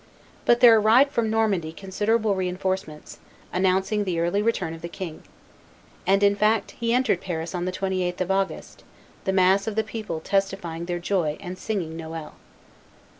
But 0.45 0.61
there 0.61 0.75
arrived 0.79 1.11
from 1.11 1.29
Normandy 1.29 1.71
considerable 1.71 2.33
re 2.33 2.49
enforcements, 2.49 3.19
announcing 3.53 4.03
the 4.03 4.19
early 4.19 4.41
return 4.41 4.73
of 4.73 4.81
the 4.81 4.89
king. 4.89 5.21
And, 6.07 6.23
in 6.23 6.35
fact, 6.35 6.71
he 6.71 6.91
entered 6.91 7.21
Paris 7.21 7.53
on 7.53 7.65
the 7.65 7.71
28th 7.71 8.21
of 8.21 8.31
August, 8.31 8.83
the 9.25 9.31
mass 9.31 9.67
of 9.67 9.75
the 9.75 9.83
people 9.83 10.19
testifying 10.19 10.85
their 10.85 10.97
joy 10.97 11.37
and 11.39 11.55
singing 11.55 11.95
"Noel." 11.95 12.33